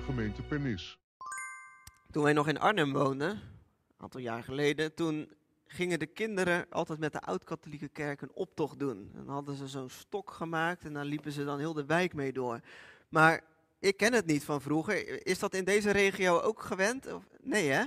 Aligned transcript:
gemeente 0.00 0.42
Pernis. 0.42 0.98
Toen 2.10 2.22
wij 2.22 2.32
nog 2.32 2.48
in 2.48 2.58
Arnhem 2.58 2.92
woonden, 2.92 3.30
een 3.30 3.40
aantal 3.96 4.20
jaar 4.20 4.42
geleden, 4.42 4.94
toen 4.94 5.32
gingen 5.66 5.98
de 5.98 6.06
kinderen 6.06 6.66
altijd 6.70 6.98
met 6.98 7.12
de 7.12 7.20
oud-katholieke 7.20 7.88
kerk 7.88 8.20
een 8.20 8.32
optocht 8.32 8.78
doen. 8.78 9.10
Dan 9.14 9.28
hadden 9.28 9.56
ze 9.56 9.68
zo'n 9.68 9.88
stok 9.88 10.30
gemaakt 10.30 10.84
en 10.84 10.92
daar 10.92 11.04
liepen 11.04 11.32
ze 11.32 11.44
dan 11.44 11.58
heel 11.58 11.72
de 11.72 11.84
wijk 11.84 12.14
mee 12.14 12.32
door. 12.32 12.60
Maar 13.08 13.40
ik 13.78 13.96
ken 13.96 14.12
het 14.12 14.26
niet 14.26 14.44
van 14.44 14.60
vroeger. 14.60 15.26
Is 15.26 15.38
dat 15.38 15.54
in 15.54 15.64
deze 15.64 15.90
regio 15.90 16.40
ook 16.40 16.62
gewend? 16.62 17.06
Nee 17.40 17.68
hè? 17.68 17.84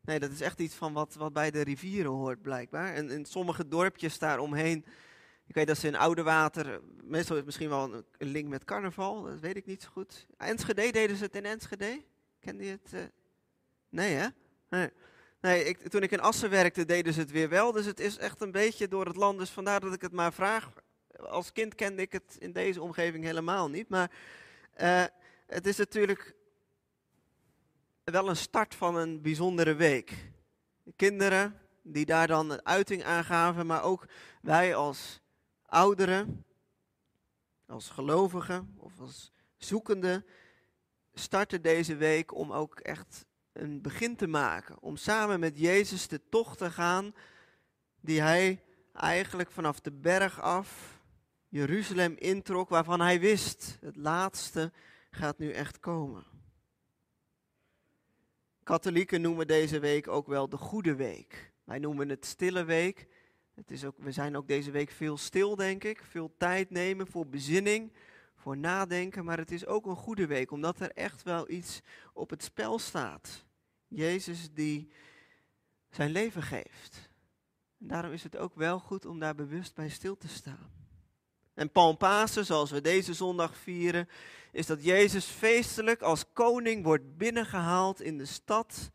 Nee, 0.00 0.18
dat 0.18 0.30
is 0.30 0.40
echt 0.40 0.60
iets 0.60 0.74
van 0.74 0.92
wat, 0.92 1.14
wat 1.14 1.32
bij 1.32 1.50
de 1.50 1.60
rivieren 1.60 2.10
hoort 2.10 2.42
blijkbaar. 2.42 2.94
En 2.94 3.10
in 3.10 3.24
sommige 3.24 3.68
dorpjes 3.68 4.18
daaromheen, 4.18 4.84
ik 5.46 5.54
weet 5.54 5.66
dat 5.66 5.78
ze 5.78 5.86
in 5.86 5.96
Oudewater, 5.96 6.80
meestal 7.02 7.30
is 7.30 7.36
het 7.36 7.44
misschien 7.44 7.68
wel 7.68 8.04
een, 8.18 8.28
link 8.28 8.48
met 8.48 8.64
carnaval, 8.64 9.22
dat 9.22 9.40
weet 9.40 9.56
ik 9.56 9.66
niet 9.66 9.82
zo 9.82 9.88
goed. 9.92 10.26
Enschede, 10.36 10.92
deden 10.92 11.16
ze 11.16 11.24
het 11.24 11.36
in 11.36 11.44
Enschede? 11.44 12.02
Kende 12.40 12.64
je 12.64 12.70
het? 12.70 12.92
eh? 12.92 13.00
Nee 13.88 14.14
hè? 14.14 14.26
Nee. 14.68 14.90
Nee, 15.40 15.64
ik, 15.64 15.88
toen 15.88 16.02
ik 16.02 16.10
in 16.10 16.20
Assen 16.20 16.50
werkte, 16.50 16.84
deden 16.84 17.12
ze 17.12 17.20
het 17.20 17.30
weer 17.30 17.48
wel. 17.48 17.72
Dus 17.72 17.86
het 17.86 18.00
is 18.00 18.18
echt 18.18 18.40
een 18.40 18.50
beetje 18.50 18.88
door 18.88 19.06
het 19.06 19.16
land. 19.16 19.38
Dus 19.38 19.50
vandaar 19.50 19.80
dat 19.80 19.94
ik 19.94 20.00
het 20.00 20.12
maar 20.12 20.32
vraag. 20.32 20.72
Als 21.18 21.52
kind 21.52 21.74
kende 21.74 22.02
ik 22.02 22.12
het 22.12 22.36
in 22.38 22.52
deze 22.52 22.82
omgeving 22.82 23.24
helemaal 23.24 23.70
niet. 23.70 23.88
Maar 23.88 24.10
eh, 24.72 25.04
het 25.46 25.66
is 25.66 25.76
natuurlijk 25.76 26.34
wel 28.04 28.28
een 28.28 28.36
start 28.36 28.74
van 28.74 28.96
een 28.96 29.22
bijzondere 29.22 29.74
week. 29.74 30.12
De 30.82 30.92
kinderen 30.96 31.60
die 31.82 32.06
daar 32.06 32.26
dan 32.26 32.50
een 32.50 32.66
uiting 32.66 33.04
aan 33.04 33.24
gaven, 33.24 33.66
maar 33.66 33.82
ook 33.82 34.06
wij 34.42 34.74
als 34.74 35.20
ouderen, 35.66 36.44
als 37.66 37.88
gelovigen 37.88 38.74
of 38.76 39.00
als 39.00 39.32
zoekenden, 39.56 40.26
starten 41.14 41.62
deze 41.62 41.96
week 41.96 42.34
om 42.34 42.52
ook 42.52 42.80
echt 42.80 43.26
een 43.52 43.80
begin 43.80 44.16
te 44.16 44.26
maken. 44.26 44.82
Om 44.82 44.96
samen 44.96 45.40
met 45.40 45.58
Jezus 45.58 46.08
de 46.08 46.20
tocht 46.28 46.58
te 46.58 46.70
gaan 46.70 47.14
die 48.00 48.20
hij 48.20 48.62
eigenlijk 48.92 49.50
vanaf 49.50 49.80
de 49.80 49.92
berg 49.92 50.40
af 50.40 51.00
Jeruzalem 51.48 52.14
introk, 52.18 52.68
waarvan 52.68 53.00
hij 53.00 53.20
wist, 53.20 53.78
het 53.80 53.96
laatste 53.96 54.72
gaat 55.10 55.38
nu 55.38 55.52
echt 55.52 55.80
komen. 55.80 56.24
Katholieken 58.62 59.20
noemen 59.20 59.46
deze 59.46 59.78
week 59.78 60.08
ook 60.08 60.26
wel 60.26 60.48
de 60.48 60.56
Goede 60.56 60.94
Week. 60.94 61.52
Wij 61.64 61.78
noemen 61.78 62.08
het 62.08 62.26
Stille 62.26 62.64
Week. 62.64 63.06
Het 63.56 63.70
is 63.70 63.84
ook, 63.84 63.94
we 63.98 64.12
zijn 64.12 64.36
ook 64.36 64.48
deze 64.48 64.70
week 64.70 64.90
veel 64.90 65.16
stil, 65.16 65.56
denk 65.56 65.84
ik. 65.84 66.02
Veel 66.08 66.34
tijd 66.38 66.70
nemen 66.70 67.06
voor 67.06 67.26
bezinning, 67.26 67.92
voor 68.36 68.56
nadenken. 68.56 69.24
Maar 69.24 69.38
het 69.38 69.50
is 69.50 69.66
ook 69.66 69.86
een 69.86 69.96
goede 69.96 70.26
week, 70.26 70.50
omdat 70.50 70.80
er 70.80 70.90
echt 70.90 71.22
wel 71.22 71.50
iets 71.50 71.80
op 72.12 72.30
het 72.30 72.42
spel 72.42 72.78
staat. 72.78 73.44
Jezus 73.88 74.48
die 74.52 74.90
zijn 75.90 76.10
leven 76.10 76.42
geeft. 76.42 77.10
En 77.78 77.86
daarom 77.86 78.12
is 78.12 78.22
het 78.22 78.36
ook 78.36 78.54
wel 78.54 78.78
goed 78.78 79.06
om 79.06 79.18
daar 79.18 79.34
bewust 79.34 79.74
bij 79.74 79.88
stil 79.88 80.16
te 80.16 80.28
staan. 80.28 80.74
En 81.54 81.70
Palmpasen, 81.70 82.46
zoals 82.46 82.70
we 82.70 82.80
deze 82.80 83.14
zondag 83.14 83.56
vieren, 83.56 84.08
is 84.52 84.66
dat 84.66 84.84
Jezus 84.84 85.24
feestelijk 85.24 86.02
als 86.02 86.32
koning 86.32 86.84
wordt 86.84 87.16
binnengehaald 87.16 88.00
in 88.00 88.18
de 88.18 88.24
stad, 88.24 88.90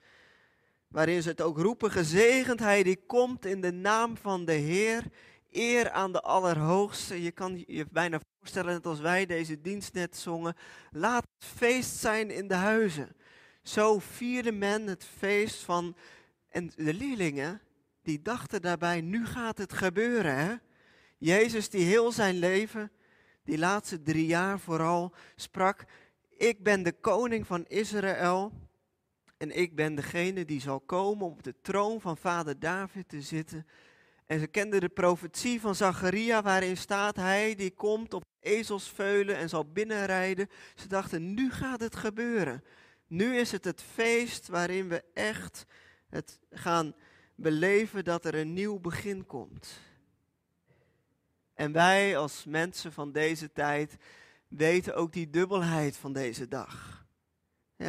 waarin 0.91 1.21
ze 1.21 1.29
het 1.29 1.41
ook 1.41 1.57
roepen, 1.57 1.91
gezegend 1.91 2.59
hij 2.59 2.83
die 2.83 2.99
komt 3.05 3.45
in 3.45 3.61
de 3.61 3.71
naam 3.71 4.17
van 4.17 4.45
de 4.45 4.53
Heer, 4.53 5.03
eer 5.51 5.89
aan 5.89 6.11
de 6.11 6.21
Allerhoogste. 6.21 7.21
Je 7.21 7.31
kan 7.31 7.63
je 7.67 7.85
bijna 7.91 8.19
voorstellen 8.39 8.73
dat 8.73 8.85
als 8.85 8.99
wij 8.99 9.25
deze 9.25 9.61
dienst 9.61 9.93
net 9.93 10.17
zongen, 10.17 10.55
laat 10.91 11.23
het 11.37 11.49
feest 11.49 11.95
zijn 11.95 12.31
in 12.31 12.47
de 12.47 12.53
huizen. 12.53 13.15
Zo 13.63 13.99
vierde 13.99 14.51
men 14.51 14.87
het 14.87 15.05
feest 15.17 15.63
van, 15.63 15.95
en 16.49 16.71
de 16.75 16.93
leerlingen, 16.93 17.61
die 18.03 18.21
dachten 18.21 18.61
daarbij, 18.61 19.01
nu 19.01 19.25
gaat 19.25 19.57
het 19.57 19.73
gebeuren 19.73 20.35
hè. 20.35 20.55
Jezus 21.17 21.69
die 21.69 21.85
heel 21.85 22.11
zijn 22.11 22.35
leven, 22.35 22.91
die 23.43 23.57
laatste 23.57 24.01
drie 24.01 24.25
jaar 24.25 24.59
vooral, 24.59 25.13
sprak, 25.35 25.85
ik 26.37 26.63
ben 26.63 26.83
de 26.83 26.91
koning 26.91 27.47
van 27.47 27.65
Israël 27.67 28.51
en 29.41 29.57
ik 29.57 29.75
ben 29.75 29.95
degene 29.95 30.45
die 30.45 30.61
zal 30.61 30.79
komen 30.79 31.25
om 31.25 31.31
op 31.31 31.43
de 31.43 31.55
troon 31.61 32.01
van 32.01 32.17
vader 32.17 32.59
David 32.59 33.09
te 33.09 33.21
zitten. 33.21 33.67
En 34.25 34.39
ze 34.39 34.47
kenden 34.47 34.79
de 34.79 34.89
profetie 34.89 35.61
van 35.61 35.75
Zacharia 35.75 36.41
waarin 36.41 36.77
staat, 36.77 37.15
hij 37.15 37.55
die 37.55 37.71
komt 37.71 38.13
op 38.13 38.23
ezelsveulen 38.39 39.35
en 39.35 39.49
zal 39.49 39.71
binnenrijden. 39.71 40.49
Ze 40.75 40.87
dachten, 40.87 41.33
nu 41.33 41.51
gaat 41.51 41.79
het 41.79 41.95
gebeuren. 41.95 42.63
Nu 43.07 43.37
is 43.37 43.51
het 43.51 43.65
het 43.65 43.81
feest 43.81 44.47
waarin 44.47 44.87
we 44.87 45.03
echt 45.13 45.65
het 46.09 46.39
gaan 46.51 46.95
beleven 47.35 48.03
dat 48.03 48.25
er 48.25 48.35
een 48.35 48.53
nieuw 48.53 48.79
begin 48.79 49.25
komt. 49.25 49.79
En 51.53 51.71
wij 51.71 52.17
als 52.17 52.45
mensen 52.45 52.93
van 52.93 53.11
deze 53.11 53.51
tijd 53.51 53.97
weten 54.47 54.95
ook 54.95 55.13
die 55.13 55.29
dubbelheid 55.29 55.97
van 55.97 56.13
deze 56.13 56.47
dag. 56.47 57.00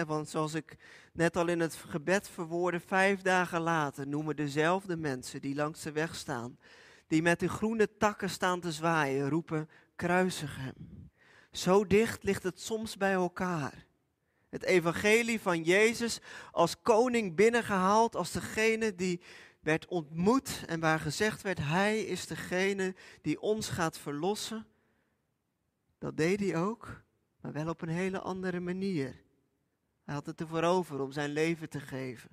Want 0.07 0.29
zoals 0.29 0.55
ik 0.55 0.77
net 1.13 1.37
al 1.37 1.49
in 1.49 1.61
het 1.61 1.75
gebed 1.75 2.29
verwoordde, 2.29 2.81
vijf 2.81 3.23
dagen 3.23 3.61
later 3.61 4.07
noemen 4.07 4.37
dezelfde 4.37 4.97
mensen 4.97 5.41
die 5.41 5.55
langs 5.55 5.83
de 5.83 5.93
weg 5.93 6.15
staan, 6.15 6.59
die 7.07 7.23
met 7.23 7.41
de 7.41 7.49
groene 7.49 7.97
takken 7.97 8.31
staan 8.31 8.61
te 8.61 8.73
zwaaien, 8.73 9.29
roepen, 9.29 9.69
kruisig 9.97 10.57
hem. 10.57 11.11
Zo 11.53 11.87
dicht 11.87 12.23
ligt 12.23 12.43
het 12.43 12.61
soms 12.61 12.97
bij 12.97 13.13
elkaar. 13.13 13.87
Het 14.49 14.63
evangelie 14.63 15.41
van 15.41 15.63
Jezus 15.63 16.21
als 16.51 16.81
koning 16.83 17.35
binnengehaald, 17.37 18.17
als 18.17 18.33
degene 18.33 18.95
die 18.95 19.21
werd 19.61 19.87
ontmoet 19.87 20.65
en 20.67 20.81
waar 20.81 21.01
gezegd 21.01 21.43
werd, 21.43 21.59
hij 21.59 22.01
is 22.01 22.27
degene 22.27 22.95
die 23.23 23.41
ons 23.41 23.69
gaat 23.69 23.99
verlossen. 23.99 24.67
Dat 25.99 26.17
deed 26.17 26.41
hij 26.41 26.57
ook, 26.57 27.03
maar 27.41 27.53
wel 27.53 27.69
op 27.69 27.83
een 27.83 27.89
hele 27.89 28.21
andere 28.21 28.61
manier. 28.61 29.22
Hij 30.05 30.15
had 30.15 30.27
het 30.27 30.41
ervoor 30.41 30.63
over 30.63 31.01
om 31.01 31.13
zijn 31.13 31.31
leven 31.31 31.69
te 31.69 31.81
geven. 31.81 32.31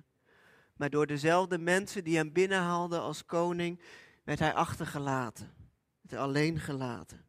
Maar 0.76 0.90
door 0.90 1.06
dezelfde 1.06 1.58
mensen 1.58 2.04
die 2.04 2.16
hem 2.16 2.32
binnenhaalden 2.32 3.00
als 3.00 3.24
koning, 3.24 3.80
werd 4.24 4.38
hij 4.38 4.54
achtergelaten, 4.54 5.54
werd 6.00 6.22
alleen 6.22 6.58
gelaten. 6.58 7.24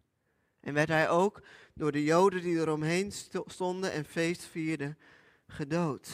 En 0.60 0.74
werd 0.74 0.90
hij 0.90 1.10
ook 1.10 1.42
door 1.74 1.92
de 1.92 2.04
Joden 2.04 2.42
die 2.42 2.60
eromheen 2.60 3.12
stonden 3.46 3.92
en 3.92 4.06
feest 4.06 4.46
vierden, 4.46 4.98
gedood. 5.48 6.10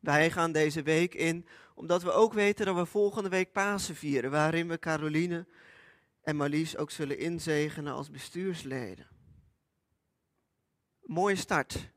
Wij 0.00 0.30
gaan 0.30 0.52
deze 0.52 0.82
week 0.82 1.14
in, 1.14 1.46
omdat 1.74 2.02
we 2.02 2.12
ook 2.12 2.32
weten 2.32 2.66
dat 2.66 2.76
we 2.76 2.86
volgende 2.86 3.28
week 3.28 3.52
Pasen 3.52 3.96
vieren, 3.96 4.30
waarin 4.30 4.68
we 4.68 4.78
Caroline 4.78 5.46
en 6.22 6.36
Marlies 6.36 6.76
ook 6.76 6.90
zullen 6.90 7.18
inzegenen 7.18 7.92
als 7.92 8.10
bestuursleden. 8.10 9.06
Mooie 11.06 11.36
start. 11.36 11.90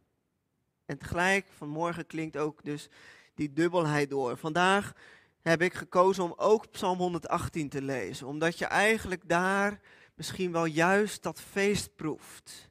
En 0.85 0.97
tegelijk 0.97 1.47
vanmorgen 1.57 2.05
klinkt 2.05 2.37
ook 2.37 2.63
dus 2.63 2.89
die 3.35 3.53
dubbelheid 3.53 4.09
door. 4.09 4.37
Vandaag 4.37 4.93
heb 5.41 5.61
ik 5.61 5.73
gekozen 5.73 6.23
om 6.23 6.33
ook 6.37 6.71
Psalm 6.71 6.97
118 6.97 7.69
te 7.69 7.81
lezen, 7.81 8.27
omdat 8.27 8.57
je 8.57 8.65
eigenlijk 8.65 9.29
daar 9.29 9.79
misschien 10.15 10.51
wel 10.51 10.65
juist 10.65 11.23
dat 11.23 11.41
feest 11.41 11.95
proeft. 11.95 12.69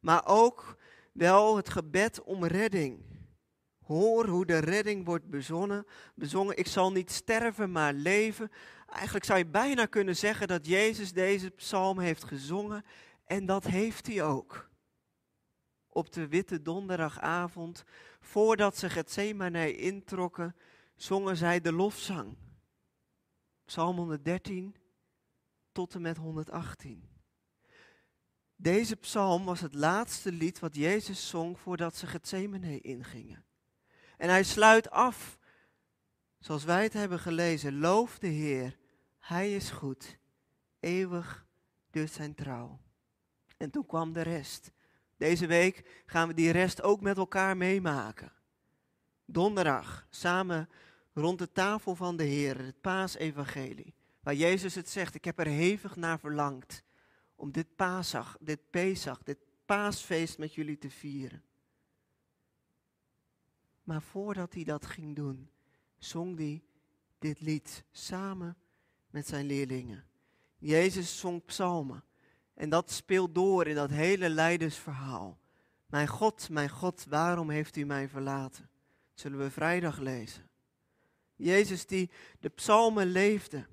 Maar 0.00 0.26
ook 0.26 0.76
wel 1.12 1.56
het 1.56 1.68
gebed 1.68 2.22
om 2.22 2.44
redding. 2.44 3.00
Hoor 3.84 4.26
hoe 4.26 4.46
de 4.46 4.58
redding 4.58 5.04
wordt 5.04 5.30
bezonnen, 5.30 5.86
bezongen. 6.14 6.56
Ik 6.56 6.66
zal 6.66 6.92
niet 6.92 7.10
sterven, 7.10 7.72
maar 7.72 7.92
leven. 7.92 8.50
Eigenlijk 8.86 9.24
zou 9.24 9.38
je 9.38 9.46
bijna 9.46 9.86
kunnen 9.86 10.16
zeggen 10.16 10.48
dat 10.48 10.66
Jezus 10.66 11.12
deze 11.12 11.50
psalm 11.50 11.98
heeft 11.98 12.24
gezongen. 12.24 12.84
En 13.24 13.46
dat 13.46 13.64
heeft 13.64 14.06
hij 14.06 14.22
ook. 14.22 14.68
Op 15.88 16.12
de 16.12 16.28
witte 16.28 16.62
donderdagavond, 16.62 17.84
voordat 18.20 18.76
ze 18.76 18.90
Gethsemane 18.90 19.76
introkken, 19.76 20.56
zongen 20.96 21.36
zij 21.36 21.60
de 21.60 21.72
lofzang. 21.72 22.36
Psalm 23.64 23.96
113 23.96 24.76
tot 25.72 25.94
en 25.94 26.00
met 26.00 26.16
118. 26.16 27.08
Deze 28.56 28.96
psalm 28.96 29.44
was 29.44 29.60
het 29.60 29.74
laatste 29.74 30.32
lied 30.32 30.58
wat 30.58 30.74
Jezus 30.74 31.28
zong 31.28 31.58
voordat 31.58 31.96
ze 31.96 32.06
Gethsemane 32.06 32.80
ingingen. 32.80 33.44
En 34.16 34.28
hij 34.28 34.44
sluit 34.44 34.90
af, 34.90 35.38
zoals 36.38 36.64
wij 36.64 36.82
het 36.82 36.92
hebben 36.92 37.18
gelezen, 37.18 37.78
loof 37.78 38.18
de 38.18 38.26
Heer, 38.26 38.78
Hij 39.18 39.54
is 39.54 39.70
goed, 39.70 40.18
eeuwig 40.80 41.46
dus 41.90 42.12
zijn 42.12 42.34
trouw. 42.34 42.80
En 43.56 43.70
toen 43.70 43.86
kwam 43.86 44.12
de 44.12 44.22
rest. 44.22 44.72
Deze 45.18 45.46
week 45.46 46.02
gaan 46.06 46.28
we 46.28 46.34
die 46.34 46.50
rest 46.50 46.82
ook 46.82 47.00
met 47.00 47.16
elkaar 47.16 47.56
meemaken. 47.56 48.32
Donderdag, 49.24 50.06
samen 50.10 50.68
rond 51.14 51.38
de 51.38 51.52
tafel 51.52 51.94
van 51.94 52.16
de 52.16 52.24
Heer, 52.24 52.64
het 52.64 52.80
paasevangelie, 52.80 53.94
waar 54.20 54.34
Jezus 54.34 54.74
het 54.74 54.88
zegt, 54.88 55.14
ik 55.14 55.24
heb 55.24 55.38
er 55.38 55.46
hevig 55.46 55.96
naar 55.96 56.18
verlangd 56.18 56.82
om 57.34 57.52
dit 57.52 57.76
Pasach, 57.76 58.36
dit 58.40 58.70
Pesach, 58.70 59.22
dit 59.22 59.38
paasfeest 59.66 60.38
met 60.38 60.54
jullie 60.54 60.78
te 60.78 60.90
vieren. 60.90 61.42
Maar 63.82 64.02
voordat 64.02 64.54
hij 64.54 64.64
dat 64.64 64.86
ging 64.86 65.16
doen, 65.16 65.50
zong 65.98 66.38
hij 66.38 66.62
dit 67.18 67.40
lied 67.40 67.84
samen 67.90 68.56
met 69.10 69.26
zijn 69.26 69.46
leerlingen. 69.46 70.04
Jezus 70.58 71.18
zong 71.18 71.44
psalmen. 71.44 72.04
En 72.58 72.68
dat 72.68 72.90
speelt 72.90 73.34
door 73.34 73.66
in 73.66 73.74
dat 73.74 73.90
hele 73.90 74.28
leidersverhaal. 74.28 75.38
Mijn 75.86 76.06
God, 76.06 76.48
mijn 76.50 76.68
God, 76.68 77.04
waarom 77.08 77.50
heeft 77.50 77.76
u 77.76 77.84
mij 77.84 78.08
verlaten? 78.08 78.70
Zullen 79.14 79.38
we 79.38 79.50
vrijdag 79.50 79.98
lezen. 79.98 80.48
Jezus 81.34 81.86
die 81.86 82.10
de 82.40 82.48
psalmen 82.48 83.06
leefde. 83.06 83.66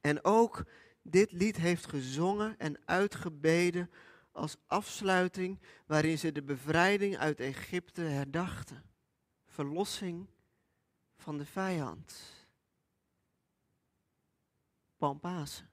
En 0.00 0.24
ook 0.24 0.64
dit 1.02 1.32
lied 1.32 1.56
heeft 1.56 1.86
gezongen 1.86 2.58
en 2.58 2.80
uitgebeden 2.84 3.90
als 4.32 4.56
afsluiting 4.66 5.60
waarin 5.86 6.18
ze 6.18 6.32
de 6.32 6.42
bevrijding 6.42 7.16
uit 7.16 7.40
Egypte 7.40 8.02
herdachten. 8.02 8.82
Verlossing 9.46 10.26
van 11.16 11.38
de 11.38 11.46
vijand. 11.46 12.20
Pampasen. 14.96 15.70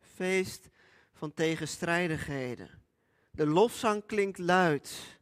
Feest 0.00 0.68
van 1.18 1.34
tegenstrijdigheden. 1.34 2.70
De 3.30 3.46
lofzang 3.46 4.06
klinkt 4.06 4.38
luid. 4.38 5.18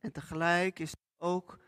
En 0.00 0.12
tegelijk 0.12 0.78
is 0.78 0.92
ook 1.18 1.58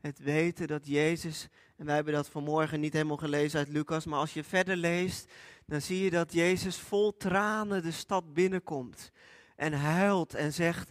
het 0.00 0.18
weten 0.18 0.66
dat 0.66 0.86
Jezus, 0.86 1.48
en 1.76 1.86
wij 1.86 1.94
hebben 1.94 2.14
dat 2.14 2.28
vanmorgen 2.28 2.80
niet 2.80 2.92
helemaal 2.92 3.16
gelezen 3.16 3.58
uit 3.58 3.68
Lucas, 3.68 4.04
maar 4.04 4.18
als 4.18 4.34
je 4.34 4.44
verder 4.44 4.76
leest, 4.76 5.32
dan 5.66 5.80
zie 5.80 6.04
je 6.04 6.10
dat 6.10 6.32
Jezus 6.32 6.76
vol 6.76 7.16
tranen 7.16 7.82
de 7.82 7.90
stad 7.90 8.34
binnenkomt 8.34 9.10
en 9.56 9.72
huilt 9.72 10.34
en 10.34 10.52
zegt, 10.52 10.90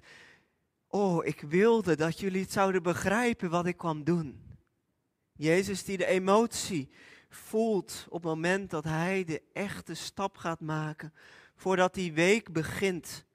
oh, 0.88 1.26
ik 1.26 1.42
wilde 1.42 1.96
dat 1.96 2.20
jullie 2.20 2.42
het 2.42 2.52
zouden 2.52 2.84
begrijpen 2.84 3.50
wat 3.50 3.66
ik 3.66 3.78
kwam 3.78 4.04
doen. 4.04 4.58
Jezus 5.34 5.84
die 5.84 5.98
de 5.98 6.06
emotie 6.06 6.90
voelt 7.36 8.06
op 8.10 8.24
het 8.24 8.32
moment 8.32 8.70
dat 8.70 8.84
hij 8.84 9.24
de 9.24 9.42
echte 9.54 9.94
stap 9.94 10.38
gaat 10.38 10.60
maken, 10.60 11.14
voordat 11.56 11.94
die 11.94 12.14
week 12.14 12.52
begint 12.52 13.26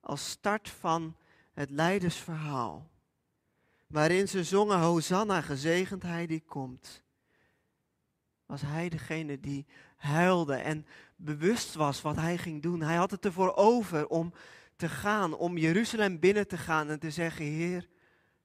als 0.00 0.30
start 0.30 0.68
van 0.68 1.16
het 1.52 1.70
leidersverhaal. 1.70 2.90
Waarin 3.86 4.28
ze 4.28 4.44
zongen, 4.44 4.78
Hosanna, 4.78 5.40
gezegend 5.40 6.02
hij 6.02 6.26
die 6.26 6.42
komt. 6.46 7.02
Was 8.46 8.60
hij 8.62 8.88
degene 8.88 9.40
die 9.40 9.66
huilde 9.96 10.54
en 10.54 10.86
bewust 11.16 11.74
was 11.74 12.02
wat 12.02 12.16
hij 12.16 12.38
ging 12.38 12.62
doen. 12.62 12.82
Hij 12.82 12.96
had 12.96 13.10
het 13.10 13.24
ervoor 13.24 13.54
over 13.54 14.08
om 14.08 14.32
te 14.76 14.88
gaan, 14.88 15.36
om 15.36 15.58
Jeruzalem 15.58 16.18
binnen 16.18 16.48
te 16.48 16.58
gaan 16.58 16.88
en 16.88 16.98
te 16.98 17.10
zeggen, 17.10 17.44
Heer, 17.44 17.88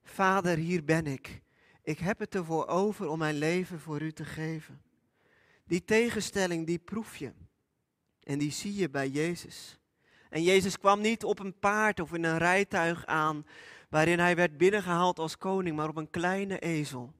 Vader, 0.03 0.57
hier 0.57 0.83
ben 0.83 1.07
ik. 1.07 1.41
Ik 1.83 1.99
heb 1.99 2.19
het 2.19 2.35
ervoor 2.35 2.67
over 2.67 3.07
om 3.07 3.19
mijn 3.19 3.37
leven 3.37 3.79
voor 3.79 4.01
u 4.01 4.11
te 4.11 4.25
geven. 4.25 4.81
Die 5.65 5.83
tegenstelling, 5.83 6.65
die 6.65 6.79
proef 6.79 7.17
je. 7.17 7.31
En 8.23 8.37
die 8.37 8.51
zie 8.51 8.75
je 8.75 8.89
bij 8.89 9.09
Jezus. 9.09 9.79
En 10.29 10.43
Jezus 10.43 10.79
kwam 10.79 11.01
niet 11.01 11.23
op 11.23 11.39
een 11.39 11.59
paard 11.59 11.99
of 11.99 12.13
in 12.13 12.23
een 12.23 12.37
rijtuig 12.37 13.05
aan, 13.05 13.45
waarin 13.89 14.19
hij 14.19 14.35
werd 14.35 14.57
binnengehaald 14.57 15.19
als 15.19 15.37
koning, 15.37 15.75
maar 15.75 15.89
op 15.89 15.95
een 15.95 16.09
kleine 16.09 16.59
ezel. 16.59 17.13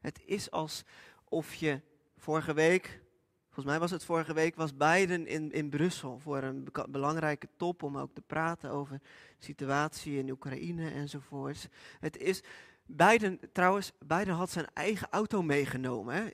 Het 0.00 0.20
is 0.24 0.50
alsof 0.50 1.54
je 1.54 1.80
vorige 2.16 2.54
week, 2.54 3.00
volgens 3.44 3.66
mij 3.66 3.78
was 3.78 3.90
het 3.90 4.04
vorige 4.04 4.34
week, 4.34 4.54
was 4.54 4.76
Biden 4.76 5.26
in, 5.26 5.52
in 5.52 5.70
Brussel 5.70 6.18
voor 6.18 6.42
een 6.42 6.68
belangrijke 6.88 7.48
top 7.56 7.82
om 7.82 7.98
ook 7.98 8.14
te 8.14 8.22
praten 8.22 8.70
over 8.70 9.00
situatie 9.38 10.18
in 10.18 10.30
Oekraïne 10.30 10.90
enzovoorts. 10.90 11.68
Het 12.00 12.16
is, 12.16 12.42
Biden, 12.86 13.40
trouwens, 13.52 13.92
Biden 14.06 14.34
had 14.34 14.50
zijn 14.50 14.66
eigen 14.72 15.08
auto 15.10 15.42
meegenomen. 15.42 16.14
Hè? 16.14 16.28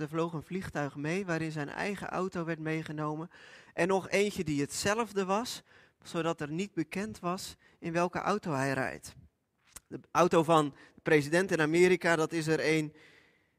Er 0.00 0.08
vloog 0.08 0.32
een 0.32 0.42
vliegtuig 0.42 0.96
mee 0.96 1.26
waarin 1.26 1.52
zijn 1.52 1.68
eigen 1.68 2.08
auto 2.08 2.44
werd 2.44 2.58
meegenomen. 2.58 3.30
En 3.74 3.88
nog 3.88 4.08
eentje 4.08 4.44
die 4.44 4.60
hetzelfde 4.60 5.24
was, 5.24 5.62
zodat 6.02 6.40
er 6.40 6.50
niet 6.50 6.74
bekend 6.74 7.18
was 7.18 7.56
in 7.78 7.92
welke 7.92 8.18
auto 8.18 8.52
hij 8.52 8.72
rijdt. 8.72 9.14
De 9.86 10.00
auto 10.10 10.42
van 10.42 10.74
de 10.94 11.00
president 11.00 11.50
in 11.50 11.60
Amerika, 11.60 12.16
dat 12.16 12.32
is 12.32 12.46
er 12.46 12.76
een 12.76 12.94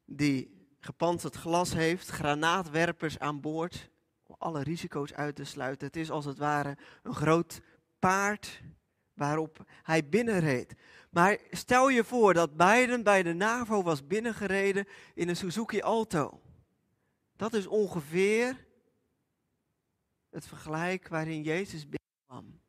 die 0.06 0.68
gepantserd 0.80 1.36
glas 1.36 1.74
heeft, 1.74 2.10
granaatwerpers 2.10 3.20
aan 3.20 3.42
boord, 3.42 3.90
om 4.24 4.36
alle 4.38 4.64
risico's 4.64 5.14
uit 5.14 5.36
te 5.36 5.44
sluiten. 5.44 5.88
Het 5.88 5.96
is 5.96 6.12
als 6.12 6.26
het 6.26 6.38
ware 6.38 6.78
een 7.04 7.16
groot 7.16 7.62
paard 8.00 8.62
waarop 9.14 9.66
hij 9.84 10.10
binnenreed. 10.10 10.76
Maar 11.12 11.38
stel 11.50 11.90
je 11.90 12.04
voor 12.04 12.34
dat 12.34 12.58
Biden 12.58 13.04
bij 13.04 13.24
de 13.24 13.34
NAVO 13.34 13.84
was 13.84 14.08
binnengereden 14.08 14.88
in 15.14 15.30
een 15.30 15.36
Suzuki 15.36 15.82
Alto. 15.82 16.42
Dat 17.36 17.54
is 17.54 17.68
ongeveer 17.68 18.68
het 20.30 20.48
vergelijk 20.48 21.08
waarin 21.08 21.44
Jezus 21.44 21.88
binnenkwam. 21.90 22.62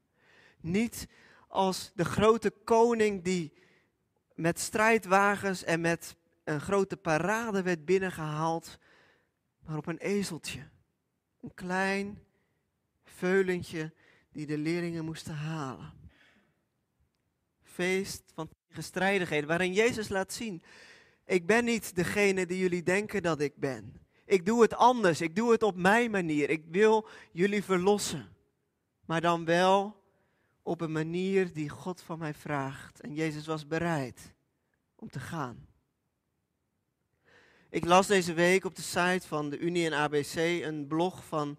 Niet 0.60 1.08
als 1.48 1.92
de 1.94 2.04
grote 2.04 2.50
koning 2.50 3.22
die 3.24 3.52
met 4.34 4.58
strijdwagens 4.58 5.64
en 5.64 5.80
met 5.80 6.16
een 6.44 6.60
grote 6.60 6.96
parade 6.96 7.62
werd 7.62 7.84
binnengehaald, 7.84 8.78
maar 9.58 9.76
op 9.76 9.86
een 9.86 9.98
ezeltje. 9.98 10.68
Een 11.40 11.54
klein 11.54 12.24
veulentje 13.04 13.92
die 14.32 14.46
de 14.46 14.58
leerlingen 14.58 15.04
moesten 15.04 15.34
halen. 15.34 16.01
Feest 17.72 18.22
van 18.34 18.48
tegenstrijdigheden, 18.68 19.48
waarin 19.48 19.72
Jezus 19.72 20.08
laat 20.08 20.32
zien, 20.32 20.62
ik 21.24 21.46
ben 21.46 21.64
niet 21.64 21.94
degene 21.94 22.46
die 22.46 22.58
jullie 22.58 22.82
denken 22.82 23.22
dat 23.22 23.40
ik 23.40 23.56
ben. 23.56 24.00
Ik 24.24 24.46
doe 24.46 24.62
het 24.62 24.74
anders, 24.74 25.20
ik 25.20 25.36
doe 25.36 25.52
het 25.52 25.62
op 25.62 25.76
mijn 25.76 26.10
manier. 26.10 26.50
Ik 26.50 26.64
wil 26.70 27.08
jullie 27.32 27.64
verlossen, 27.64 28.36
maar 29.06 29.20
dan 29.20 29.44
wel 29.44 30.02
op 30.62 30.80
een 30.80 30.92
manier 30.92 31.52
die 31.52 31.68
God 31.68 32.00
van 32.00 32.18
mij 32.18 32.34
vraagt. 32.34 33.00
En 33.00 33.14
Jezus 33.14 33.46
was 33.46 33.66
bereid 33.66 34.34
om 34.96 35.10
te 35.10 35.20
gaan. 35.20 35.66
Ik 37.70 37.84
las 37.84 38.06
deze 38.06 38.32
week 38.32 38.64
op 38.64 38.74
de 38.76 38.82
site 38.82 39.26
van 39.26 39.50
de 39.50 39.58
Unie 39.58 39.86
en 39.86 39.92
ABC 39.92 40.34
een 40.36 40.86
blog 40.86 41.24
van 41.24 41.58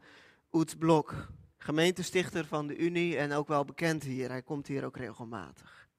Oets 0.51 0.75
Blok, 0.75 1.27
gemeentestichter 1.57 2.45
van 2.45 2.67
de 2.67 2.77
Unie 2.77 3.17
en 3.17 3.31
ook 3.31 3.47
wel 3.47 3.65
bekend 3.65 4.03
hier. 4.03 4.29
Hij 4.29 4.41
komt 4.41 4.67
hier 4.67 4.85
ook 4.85 4.97
regelmatig. 4.97 5.89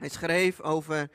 Hij 0.00 0.08
schreef 0.08 0.60
over, 0.60 1.10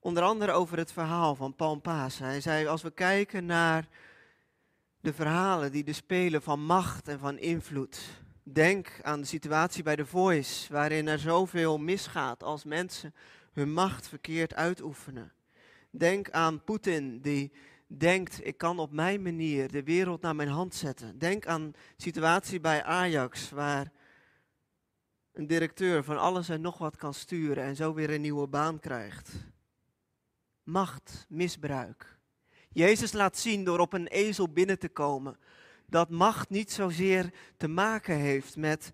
onder 0.00 0.22
andere 0.22 0.52
over 0.52 0.78
het 0.78 0.92
verhaal 0.92 1.34
van 1.34 1.54
Palmpaas. 1.54 2.18
Hij 2.18 2.40
zei, 2.40 2.66
als 2.66 2.82
we 2.82 2.90
kijken 2.90 3.46
naar 3.46 3.88
de 5.00 5.12
verhalen 5.12 5.72
die 5.72 5.84
er 5.84 5.94
spelen 5.94 6.42
van 6.42 6.60
macht 6.60 7.08
en 7.08 7.18
van 7.18 7.38
invloed, 7.38 8.00
Denk 8.52 8.98
aan 9.02 9.20
de 9.20 9.26
situatie 9.26 9.82
bij 9.82 9.96
The 9.96 10.06
Voice, 10.06 10.72
waarin 10.72 11.08
er 11.08 11.18
zoveel 11.18 11.78
misgaat 11.78 12.42
als 12.42 12.64
mensen 12.64 13.14
hun 13.52 13.72
macht 13.72 14.08
verkeerd 14.08 14.54
uitoefenen. 14.54 15.32
Denk 15.90 16.30
aan 16.30 16.64
Poetin, 16.64 17.20
die 17.20 17.52
denkt, 17.86 18.46
ik 18.46 18.58
kan 18.58 18.78
op 18.78 18.92
mijn 18.92 19.22
manier 19.22 19.70
de 19.70 19.82
wereld 19.82 20.20
naar 20.20 20.36
mijn 20.36 20.48
hand 20.48 20.74
zetten. 20.74 21.18
Denk 21.18 21.46
aan 21.46 21.70
de 21.70 21.78
situatie 21.96 22.60
bij 22.60 22.84
Ajax, 22.84 23.50
waar 23.50 23.92
een 25.36 25.46
directeur 25.46 26.04
van 26.04 26.18
alles 26.18 26.48
en 26.48 26.60
nog 26.60 26.78
wat 26.78 26.96
kan 26.96 27.14
sturen 27.14 27.64
en 27.64 27.76
zo 27.76 27.94
weer 27.94 28.10
een 28.10 28.20
nieuwe 28.20 28.46
baan 28.46 28.78
krijgt. 28.78 29.32
Macht, 30.62 31.26
misbruik. 31.28 32.18
Jezus 32.68 33.12
laat 33.12 33.36
zien 33.36 33.64
door 33.64 33.78
op 33.78 33.92
een 33.92 34.06
ezel 34.06 34.48
binnen 34.48 34.78
te 34.78 34.88
komen 34.88 35.38
dat 35.86 36.10
macht 36.10 36.50
niet 36.50 36.72
zozeer 36.72 37.32
te 37.56 37.68
maken 37.68 38.16
heeft 38.16 38.56
met 38.56 38.92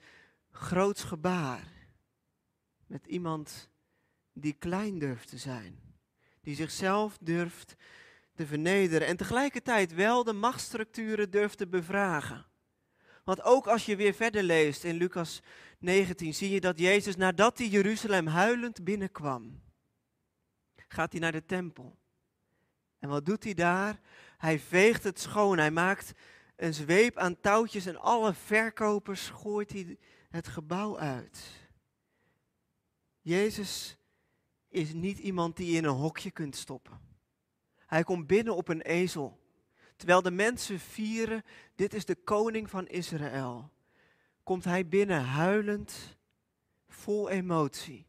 groots 0.51 1.05
gebaar. 1.05 1.67
Met 2.87 3.07
iemand 3.07 3.71
die 4.33 4.53
klein 4.53 4.99
durft 4.99 5.29
te 5.29 5.39
zijn. 5.39 5.81
Die 6.41 6.55
zichzelf 6.55 7.19
durft 7.21 7.75
te 8.35 8.47
vernederen 8.47 9.07
en 9.07 9.17
tegelijkertijd 9.17 9.95
wel 9.95 10.25
de 10.25 10.33
machtsstructuren 10.33 11.31
durft 11.31 11.59
te 11.59 11.67
bevragen. 11.67 12.47
Want 13.25 13.43
ook 13.43 13.67
als 13.67 13.87
je 13.87 13.97
weer 13.97 14.15
verder 14.15 14.43
leest 14.43 14.85
in 14.85 14.97
Lucas 14.97 15.43
19, 15.79 16.35
zie 16.35 16.51
je 16.51 16.61
dat 16.61 16.79
Jezus 16.79 17.17
nadat 17.17 17.59
hij 17.59 17.69
Jeruzalem 17.69 18.27
huilend 18.27 18.85
binnenkwam, 18.85 19.63
gaat 20.89 21.13
hij 21.13 21.21
naar 21.21 21.33
de 21.33 21.45
tempel. 21.45 21.99
En 22.99 23.09
wat 23.09 23.27
doet 23.27 23.45
hij 23.45 23.55
daar? 23.55 24.01
Hij 24.39 24.59
veegt 24.59 25.05
het 25.05 25.21
schoon, 25.21 25.59
hij 25.59 25.71
maakt 25.71 26.13
een 26.57 26.75
zweep 26.75 27.17
aan 27.17 27.41
touwtjes 27.41 27.87
en 27.87 27.97
alle 27.97 28.35
verkopers 28.35 29.29
gooit 29.29 29.73
hij 29.73 29.99
het 30.31 30.49
gebouw 30.49 30.99
uit. 30.99 31.61
Jezus 33.21 33.97
is 34.69 34.93
niet 34.93 35.19
iemand 35.19 35.57
die 35.57 35.71
je 35.71 35.77
in 35.77 35.85
een 35.85 35.91
hokje 35.91 36.31
kunt 36.31 36.57
stoppen. 36.57 37.01
Hij 37.87 38.03
komt 38.03 38.27
binnen 38.27 38.57
op 38.57 38.69
een 38.69 38.83
ezel. 38.83 39.42
Terwijl 40.03 40.23
de 40.23 40.31
mensen 40.31 40.81
vieren, 40.81 41.45
dit 41.75 41.95
is 41.95 42.05
de 42.05 42.15
koning 42.15 42.71
van 42.71 42.87
Israël. 42.87 43.71
komt 44.43 44.65
hij 44.65 44.89
binnen 44.89 45.25
huilend, 45.25 46.17
vol 46.89 47.31
emotie. 47.31 48.07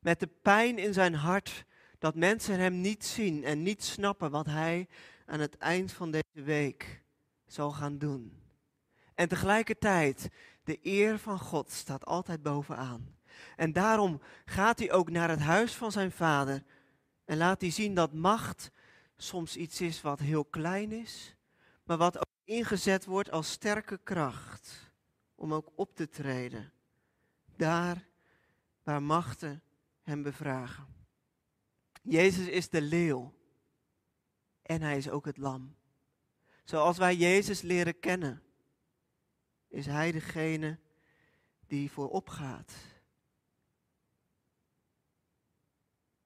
Met 0.00 0.20
de 0.20 0.26
pijn 0.42 0.78
in 0.78 0.92
zijn 0.92 1.14
hart 1.14 1.64
dat 1.98 2.14
mensen 2.14 2.58
hem 2.58 2.80
niet 2.80 3.04
zien 3.04 3.44
en 3.44 3.62
niet 3.62 3.84
snappen 3.84 4.30
wat 4.30 4.46
hij 4.46 4.88
aan 5.26 5.40
het 5.40 5.56
eind 5.58 5.92
van 5.92 6.10
deze 6.10 6.42
week 6.44 7.02
zal 7.46 7.70
gaan 7.70 7.98
doen. 7.98 8.42
En 9.14 9.28
tegelijkertijd, 9.28 10.28
de 10.64 10.78
eer 10.82 11.18
van 11.18 11.38
God 11.38 11.70
staat 11.70 12.06
altijd 12.06 12.42
bovenaan. 12.42 13.16
En 13.56 13.72
daarom 13.72 14.20
gaat 14.44 14.78
hij 14.78 14.92
ook 14.92 15.10
naar 15.10 15.28
het 15.28 15.40
huis 15.40 15.74
van 15.74 15.92
zijn 15.92 16.12
vader 16.12 16.62
en 17.24 17.36
laat 17.36 17.60
hij 17.60 17.70
zien 17.70 17.94
dat 17.94 18.12
macht 18.12 18.70
soms 19.18 19.56
iets 19.56 19.80
is 19.80 20.00
wat 20.00 20.18
heel 20.18 20.44
klein 20.44 20.92
is, 20.92 21.36
maar 21.82 21.96
wat 21.96 22.16
ook 22.16 22.36
ingezet 22.44 23.04
wordt 23.04 23.30
als 23.30 23.50
sterke 23.50 23.98
kracht 24.02 24.92
om 25.34 25.54
ook 25.54 25.72
op 25.74 25.94
te 25.96 26.08
treden. 26.08 26.72
Daar 27.56 28.06
waar 28.82 29.02
machten 29.02 29.62
hem 30.02 30.22
bevragen. 30.22 30.86
Jezus 32.02 32.46
is 32.46 32.68
de 32.68 32.80
leeuw 32.80 33.34
en 34.62 34.82
hij 34.82 34.96
is 34.96 35.08
ook 35.08 35.24
het 35.24 35.36
lam. 35.36 35.76
Zoals 36.64 36.98
wij 36.98 37.16
Jezus 37.16 37.60
leren 37.60 37.98
kennen, 37.98 38.42
is 39.68 39.86
hij 39.86 40.12
degene 40.12 40.78
die 41.66 41.90
voorop 41.90 42.28
gaat. 42.28 42.72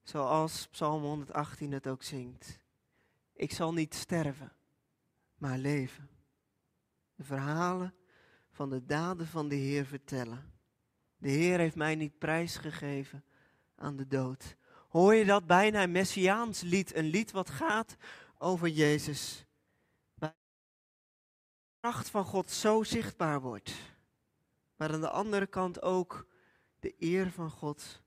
Zoals 0.03 0.69
Psalm 0.69 1.03
118 1.03 1.73
het 1.73 1.87
ook 1.87 2.03
zingt. 2.03 2.62
Ik 3.33 3.53
zal 3.53 3.73
niet 3.73 3.95
sterven, 3.95 4.53
maar 5.37 5.59
leven. 5.59 6.09
De 7.15 7.25
verhalen 7.25 7.95
van 8.51 8.71
de 8.71 8.85
daden 8.85 9.27
van 9.27 9.49
de 9.49 9.55
Heer 9.55 9.87
vertellen. 9.87 10.53
De 11.17 11.29
Heer 11.29 11.59
heeft 11.59 11.77
mij 11.77 11.95
niet 11.95 12.19
prijsgegeven 12.19 13.25
aan 13.75 13.97
de 13.97 14.07
dood. 14.07 14.57
Hoor 14.89 15.15
je 15.15 15.25
dat 15.25 15.47
bijna 15.47 15.83
een 15.83 15.93
messiaans 15.93 16.61
lied, 16.61 16.95
een 16.95 17.05
lied 17.05 17.31
wat 17.31 17.51
gaat 17.51 17.97
over 18.39 18.69
Jezus. 18.69 19.45
Waar 20.15 20.35
de 21.61 21.79
kracht 21.81 22.11
van 22.11 22.25
God 22.25 22.51
zo 22.51 22.83
zichtbaar 22.83 23.41
wordt. 23.41 23.73
Maar 24.77 24.93
aan 24.93 25.01
de 25.01 25.11
andere 25.11 25.47
kant 25.47 25.83
ook 25.83 26.27
de 26.81 26.95
eer 26.99 27.31
van 27.31 27.51
God 27.51 28.03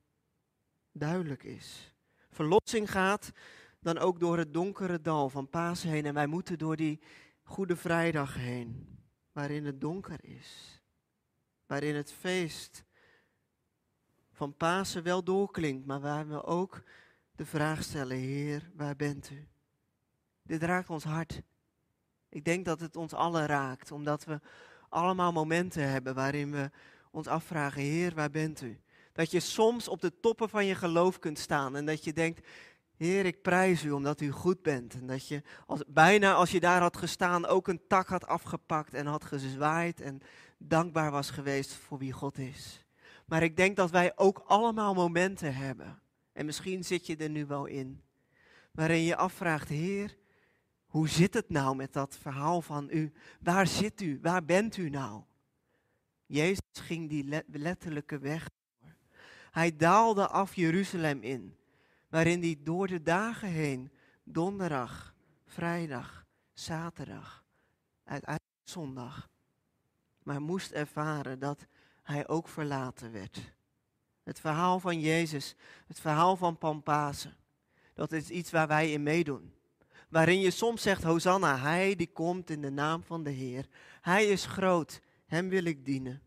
duidelijk 0.91 1.44
is. 1.44 1.94
Verlossing 2.29 2.91
gaat 2.91 3.32
dan 3.86 3.98
ook 3.98 4.20
door 4.20 4.38
het 4.38 4.54
donkere 4.54 5.01
dal 5.01 5.30
van 5.30 5.50
Pasen 5.50 5.89
heen. 5.89 6.06
En 6.06 6.13
wij 6.13 6.27
moeten 6.27 6.58
door 6.58 6.75
die 6.75 7.00
Goede 7.44 7.75
Vrijdag 7.75 8.36
heen, 8.36 8.98
waarin 9.32 9.65
het 9.65 9.82
donker 9.82 10.20
is. 10.22 10.82
Waarin 11.65 11.96
het 11.96 12.12
feest 12.12 12.84
van 14.32 14.56
Pasen 14.56 15.04
wel 15.04 15.24
doorklinkt, 15.24 15.86
maar 15.86 16.00
waar 16.00 16.27
we 16.27 16.44
ook 16.44 16.84
de 17.36 17.46
vraag 17.46 17.84
stellen, 17.84 18.18
Heer, 18.18 18.72
waar 18.75 18.96
bent 18.96 19.30
u? 19.30 19.48
Dit 20.44 20.63
raakt 20.63 20.89
ons 20.89 21.04
hart. 21.04 21.42
Ik 22.30 22.46
denk 22.46 22.65
dat 22.65 22.80
het 22.80 22.96
ons 22.96 23.13
allen 23.13 23.46
raakt, 23.46 23.92
omdat 23.92 24.24
we 24.24 24.39
allemaal 24.89 25.32
momenten 25.32 25.89
hebben 25.89 26.15
waarin 26.15 26.51
we 26.51 26.72
ons 27.12 27.27
afvragen, 27.27 27.82
Heer, 27.82 28.13
waar 28.15 28.32
bent 28.32 28.62
u? 28.62 28.80
Dat 29.12 29.32
je 29.32 29.39
soms 29.39 29.88
op 29.88 30.01
de 30.01 30.20
toppen 30.20 30.50
van 30.50 30.65
je 30.65 30.75
geloof 30.75 31.20
kunt 31.20 31.39
staan 31.39 31.75
en 31.75 31.86
dat 31.86 32.04
je 32.04 32.13
denkt, 32.13 32.48
Heer, 32.98 33.25
ik 33.25 33.42
prijs 33.42 33.84
u 33.84 33.92
omdat 33.92 34.22
u 34.22 34.32
goed 34.32 34.62
bent. 34.62 34.94
En 34.94 35.08
dat 35.08 35.28
je 35.28 35.42
als, 35.66 35.82
bijna 35.88 36.34
als 36.34 36.52
je 36.52 36.60
daar 36.60 36.82
had 36.82 36.98
gestaan 36.98 37.46
ook 37.46 37.68
een 37.68 37.82
tak 37.88 38.08
had 38.08 38.28
afgepakt 38.28 38.94
en 38.94 39.06
had 39.06 39.24
gezwaaid 39.24 40.02
en 40.02 40.22
dankbaar 40.58 41.12
was 41.12 41.30
geweest 41.30 41.74
voor 41.74 41.98
wie 41.98 42.12
God 42.12 42.38
is. 42.38 42.86
Maar 43.25 43.44
ik 43.44 43.58
denk 43.58 43.75
dat 43.75 43.92
wij 43.92 44.18
ook 44.18 44.44
allemaal 44.48 44.94
momenten 44.94 45.56
hebben. 45.56 46.00
En 46.34 46.46
misschien 46.46 46.84
zit 46.84 47.06
je 47.06 47.16
er 47.16 47.30
nu 47.30 47.46
wel 47.46 47.66
in. 47.66 48.02
Waarin 48.72 49.04
je 49.04 49.16
afvraagt, 49.16 49.70
Heer, 49.70 50.18
hoe 50.86 51.10
zit 51.10 51.34
het 51.34 51.50
nou 51.50 51.75
met 51.75 51.94
dat 51.94 52.18
verhaal 52.22 52.62
van 52.62 52.88
u? 52.92 53.14
Waar 53.40 53.68
zit 53.68 54.02
u? 54.02 54.20
Waar 54.22 54.46
bent 54.46 54.78
u 54.78 54.90
nou? 54.90 55.24
Jezus 56.25 56.60
ging 56.72 57.10
die 57.10 57.44
letterlijke 57.48 58.20
weg. 58.20 58.50
Hij 59.52 59.75
daalde 59.75 60.28
af 60.28 60.56
Jeruzalem 60.56 61.22
in, 61.22 61.58
waarin 62.16 62.42
hij 62.42 62.58
door 62.64 62.88
de 62.88 63.02
dagen 63.02 63.50
heen, 63.50 63.92
donderdag, 64.24 65.16
vrijdag, 65.46 66.26
zaterdag, 66.54 67.44
uiteindelijk 68.04 68.60
zondag, 68.64 69.30
maar 70.24 70.42
moest 70.42 70.72
ervaren 70.72 71.40
dat 71.40 71.66
hij 72.04 72.28
ook 72.28 72.48
verlaten 72.48 73.12
werd. 73.12 73.54
Het 74.24 74.40
verhaal 74.40 74.80
van 74.80 75.00
Jezus, 75.00 75.56
het 75.88 76.00
verhaal 76.00 76.36
van 76.36 76.58
Pampasen, 76.58 77.38
dat 77.94 78.12
is 78.12 78.30
iets 78.30 78.52
waar 78.52 78.68
wij 78.68 78.92
in 78.92 79.04
meedoen. 79.04 79.54
Waarin 80.10 80.40
je 80.40 80.52
soms 80.52 80.82
zegt, 80.82 81.04
Hosanna, 81.04 81.58
hij 81.58 81.96
die 81.96 82.12
komt 82.12 82.50
in 82.50 82.62
de 82.62 82.72
naam 82.72 83.04
van 83.04 83.24
de 83.24 83.32
Heer. 83.32 83.68
Hij 84.02 84.26
is 84.26 84.46
groot, 84.46 85.02
hem 85.26 85.50
wil 85.50 85.64
ik 85.64 85.86
dienen. 85.86 86.22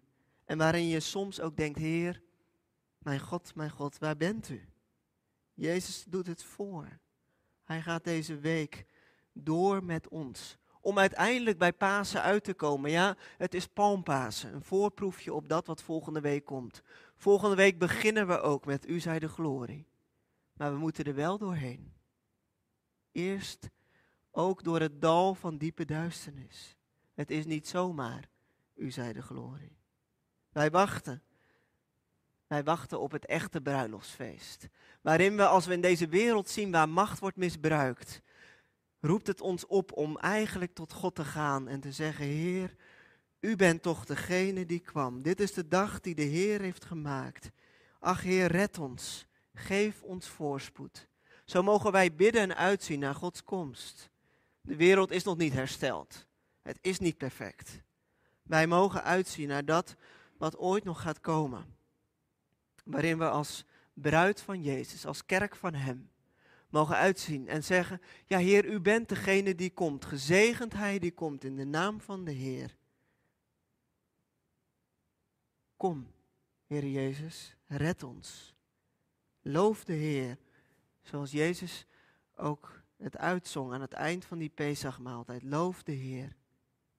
En 0.44 0.58
waarin 0.58 0.88
je 0.88 1.00
soms 1.00 1.40
ook 1.40 1.56
denkt, 1.56 1.78
Heer, 1.78 2.22
mijn 2.98 3.20
God, 3.20 3.54
mijn 3.54 3.70
God, 3.70 3.98
waar 3.98 4.16
bent 4.16 4.48
u? 4.48 4.68
Jezus 5.58 6.04
doet 6.04 6.26
het 6.26 6.44
voor. 6.44 6.98
Hij 7.64 7.82
gaat 7.82 8.04
deze 8.04 8.38
week 8.38 8.84
door 9.32 9.84
met 9.84 10.08
ons. 10.08 10.58
Om 10.80 10.98
uiteindelijk 10.98 11.58
bij 11.58 11.72
Pasen 11.72 12.22
uit 12.22 12.44
te 12.44 12.54
komen. 12.54 12.90
Ja, 12.90 13.16
het 13.36 13.54
is 13.54 13.66
Palmpasen. 13.66 14.54
Een 14.54 14.62
voorproefje 14.62 15.34
op 15.34 15.48
dat 15.48 15.66
wat 15.66 15.82
volgende 15.82 16.20
week 16.20 16.44
komt. 16.44 16.82
Volgende 17.16 17.56
week 17.56 17.78
beginnen 17.78 18.26
we 18.26 18.40
ook 18.40 18.64
met 18.66 18.88
U 18.88 19.00
zij 19.00 19.18
de 19.18 19.28
glorie. 19.28 19.86
Maar 20.52 20.72
we 20.72 20.78
moeten 20.78 21.04
er 21.04 21.14
wel 21.14 21.38
doorheen. 21.38 21.92
Eerst 23.12 23.70
ook 24.30 24.64
door 24.64 24.80
het 24.80 25.00
dal 25.00 25.34
van 25.34 25.58
diepe 25.58 25.84
duisternis. 25.84 26.76
Het 27.14 27.30
is 27.30 27.44
niet 27.44 27.68
zomaar 27.68 28.28
U 28.74 28.90
zij 28.90 29.12
de 29.12 29.22
glorie. 29.22 29.78
Wij 30.52 30.70
wachten. 30.70 31.22
Wij 32.48 32.64
wachten 32.64 33.00
op 33.00 33.12
het 33.12 33.26
echte 33.26 33.60
bruiloftsfeest. 33.60 34.68
Waarin 35.00 35.36
we, 35.36 35.46
als 35.46 35.66
we 35.66 35.72
in 35.72 35.80
deze 35.80 36.08
wereld 36.08 36.48
zien 36.48 36.70
waar 36.70 36.88
macht 36.88 37.18
wordt 37.18 37.36
misbruikt, 37.36 38.20
roept 39.00 39.26
het 39.26 39.40
ons 39.40 39.66
op 39.66 39.92
om 39.92 40.18
eigenlijk 40.18 40.74
tot 40.74 40.92
God 40.92 41.14
te 41.14 41.24
gaan 41.24 41.68
en 41.68 41.80
te 41.80 41.92
zeggen, 41.92 42.24
Heer, 42.24 42.74
u 43.40 43.56
bent 43.56 43.82
toch 43.82 44.04
degene 44.04 44.66
die 44.66 44.80
kwam. 44.80 45.22
Dit 45.22 45.40
is 45.40 45.52
de 45.52 45.68
dag 45.68 46.00
die 46.00 46.14
de 46.14 46.22
Heer 46.22 46.60
heeft 46.60 46.84
gemaakt. 46.84 47.50
Ach 47.98 48.22
Heer, 48.22 48.46
red 48.46 48.78
ons. 48.78 49.26
Geef 49.54 50.02
ons 50.02 50.28
voorspoed. 50.28 51.08
Zo 51.44 51.62
mogen 51.62 51.92
wij 51.92 52.14
bidden 52.14 52.42
en 52.42 52.56
uitzien 52.56 52.98
naar 52.98 53.14
Gods 53.14 53.44
komst. 53.44 54.10
De 54.60 54.76
wereld 54.76 55.10
is 55.10 55.24
nog 55.24 55.36
niet 55.36 55.52
hersteld. 55.52 56.26
Het 56.62 56.78
is 56.80 56.98
niet 56.98 57.16
perfect. 57.16 57.82
Wij 58.42 58.66
mogen 58.66 59.02
uitzien 59.02 59.48
naar 59.48 59.64
dat 59.64 59.96
wat 60.38 60.56
ooit 60.56 60.84
nog 60.84 61.00
gaat 61.00 61.20
komen. 61.20 61.77
Waarin 62.88 63.18
we 63.18 63.28
als 63.28 63.64
bruid 63.92 64.40
van 64.40 64.62
Jezus, 64.62 65.06
als 65.06 65.26
kerk 65.26 65.56
van 65.56 65.74
Hem, 65.74 66.10
mogen 66.68 66.96
uitzien 66.96 67.48
en 67.48 67.64
zeggen, 67.64 68.00
ja 68.26 68.38
Heer, 68.38 68.64
u 68.64 68.80
bent 68.80 69.08
degene 69.08 69.54
die 69.54 69.70
komt. 69.70 70.04
Gezegend 70.04 70.72
Hij 70.72 70.98
die 70.98 71.12
komt 71.12 71.44
in 71.44 71.56
de 71.56 71.64
naam 71.64 72.00
van 72.00 72.24
de 72.24 72.30
Heer. 72.30 72.76
Kom, 75.76 76.12
Heer 76.66 76.86
Jezus, 76.86 77.56
red 77.66 78.02
ons. 78.02 78.54
Loof 79.40 79.84
de 79.84 79.92
Heer, 79.92 80.38
zoals 81.02 81.30
Jezus 81.30 81.86
ook 82.34 82.82
het 82.96 83.16
uitzong 83.16 83.72
aan 83.72 83.80
het 83.80 83.92
eind 83.92 84.24
van 84.24 84.38
die 84.38 84.48
Pesachmaaltijd. 84.48 85.42
Loof 85.42 85.82
de 85.82 85.92
Heer, 85.92 86.36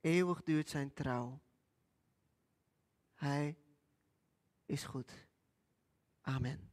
eeuwig 0.01 0.43
duurt 0.43 0.69
zijn 0.69 0.93
trouw. 0.93 1.39
Hij 3.13 3.58
is 4.65 4.84
goed. 4.84 5.27
Amen. 6.29 6.68